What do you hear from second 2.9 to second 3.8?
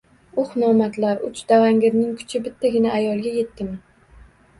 ayolga yetdimi?